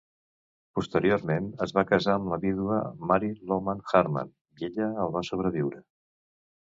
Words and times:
Posteriorment 0.77 1.49
es 1.65 1.73
va 1.75 1.83
casar 1.91 2.15
amb 2.19 2.31
la 2.33 2.39
vídua 2.45 2.79
Mary 3.11 3.31
Loman 3.53 3.85
Hartman 3.93 4.33
i 4.63 4.67
ella 4.71 4.89
el 5.05 5.15
va 5.19 5.23
sobreviure. 5.29 5.85